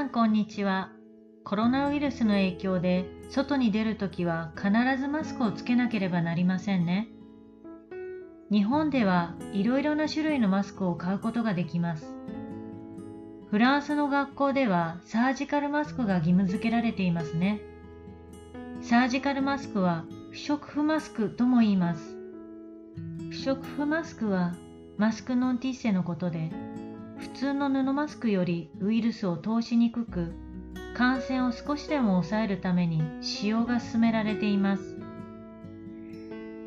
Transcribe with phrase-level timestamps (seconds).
[0.00, 0.92] さんこんにちは。
[1.44, 7.08] コロナウイルスの影響で外に出るときは必ずマスクをつけなければなりませんね。
[8.50, 12.14] 日本ではいろいろな種類のマスクを買うことができます。
[13.50, 17.60] フランスの学校ではサージカルマスクが義務付けられていますね。
[18.80, 22.16] サージカルマスクは不織布マスクとも言います。
[23.28, 24.54] 不織布マスクは
[24.96, 26.50] マスクノンティッセのことで
[27.20, 30.32] 普通の布マスクよりウイルスを通しにくく
[30.94, 34.96] 感染を少しでも抑えるために使用が進められています。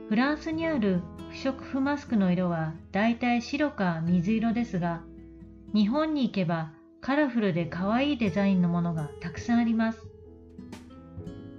[0.10, 5.02] フランスにある不織布マスクの色はだいたい白か水色ですが
[5.74, 10.08] 日本に行けばカラフルで可愛いデザインのものがたくさんあります。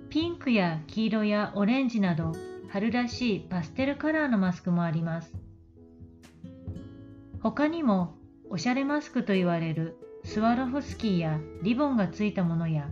[0.09, 2.33] ピンクや黄色やオレンジなど
[2.71, 5.35] 春らしいパステルカラーのマスクもあります。
[7.43, 8.15] 他にも
[8.51, 12.89] おしゃれマスクと言われるスワロフスキーやリボンがついたものや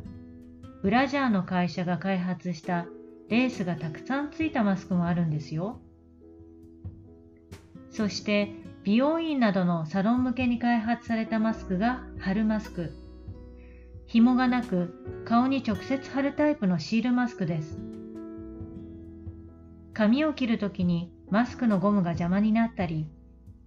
[0.83, 2.86] ブラジャーの会社が開発した
[3.28, 5.81] レースがたくさんついたマスクもあるんですよ。
[7.91, 12.92] そして美容院などのサロン向けに開発されたマスクが春マスク。
[14.06, 17.78] 紐がなく顔に直接貼るタイプのシールマスクです。
[19.94, 23.06] 髪を切るときにマスクのゴムが邪魔になったり、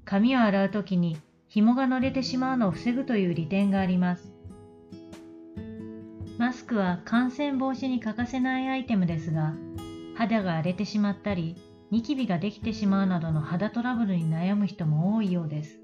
[0.04, 4.34] 髪を洗うときに紐が乗れてしまうのを防ぐという利点があります。
[6.38, 9.54] マスクは感染防止に欠かせないアイテムですが、
[10.16, 11.56] 肌が荒れてしまったり、
[11.92, 15.80] ニキビができてしまうなどの肌トラブルに悩む人も多いようです。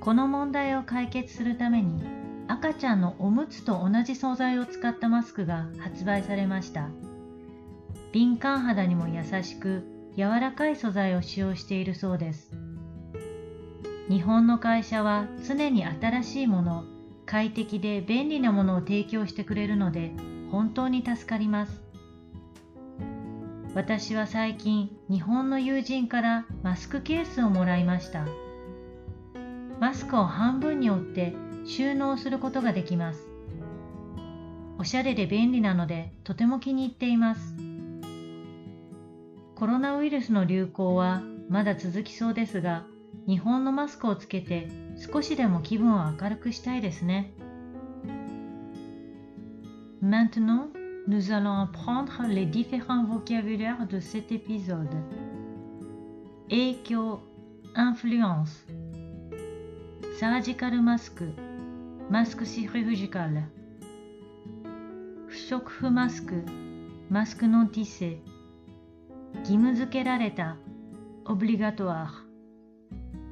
[0.00, 2.02] この問題を解決するために、
[2.46, 6.90] 赤ちゃんのおむつと同じ素材を使ったマスクが発売されました。
[8.12, 9.84] 敏感肌にも優しく、
[10.16, 12.50] 柔らかい素材を使用しているそうです。
[14.08, 16.84] 日本の会社は常に新しいもの、
[17.24, 20.12] 快適で便利なものを提供してくれるので
[20.50, 21.82] 本当に助かります。
[23.74, 28.26] 私は最近日本の友人からマスクケースをもらいました。
[29.80, 33.26] マスクを半分に折って収納することができます。
[34.78, 37.56] おしゃれで便利なのでとても気に入っています。
[39.54, 42.84] コロナウイルスの流行はまだ続きそうですが、
[43.26, 47.32] 日本のマスクをつけて少しでも気分を明るくしたいですね。
[50.02, 50.68] Maintenant,
[51.08, 54.88] nous allons apprendre les différents vocabulaires de cet épisode.
[56.50, 57.20] 影響
[57.74, 58.66] influence
[60.20, 61.32] サージカルマスク
[62.10, 63.42] マスクシフリジカル
[65.26, 66.44] 不織布マスク
[67.08, 68.20] マスクノンティセ
[69.38, 70.56] 義務付けられた
[71.24, 72.23] obligatoire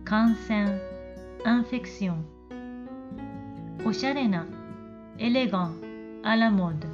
[0.04, 0.80] 感染
[1.44, 2.16] infection
[3.84, 4.46] おしゃれな
[5.18, 5.70] élégant
[6.22, 6.86] à la mode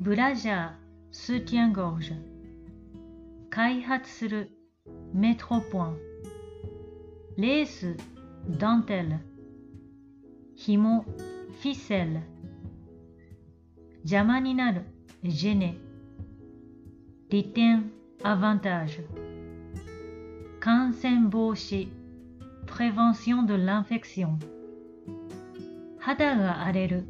[0.00, 0.72] ブラジャー
[1.12, 2.14] soutien-gorge
[3.50, 4.50] 開発する
[5.14, 5.96] mettre au point
[7.36, 7.96] レース
[8.48, 9.18] dentelle
[10.56, 11.04] 紐
[11.60, 12.20] ficelle
[14.04, 14.84] 邪魔になる
[15.24, 15.74] gêner
[17.28, 17.90] 利点
[18.22, 19.04] avantage
[20.59, 21.87] 感染防止
[22.65, 24.37] prévention de l'infection
[25.99, 27.05] 肌が荒れる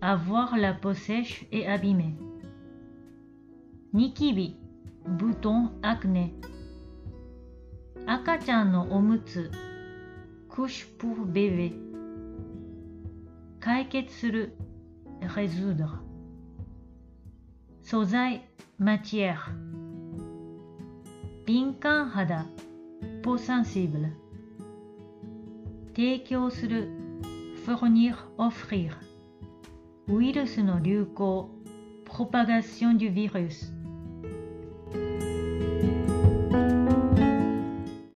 [0.00, 2.14] avoir la peau sèche et abîmée
[3.92, 4.56] ニキビ
[5.06, 6.32] bouton acné
[8.06, 9.50] 赤ちゃんのおむつ
[10.48, 11.72] couche pour bébé
[13.60, 14.56] 解決する
[15.22, 16.00] résoudre
[17.82, 18.42] 素材
[18.78, 19.50] matière
[21.46, 22.46] 敏感肌
[23.22, 24.10] peau sensible
[25.94, 26.88] 提供する
[27.64, 28.92] fournir offrir
[30.08, 31.50] ウイルスの流行
[32.04, 33.72] propagation du virus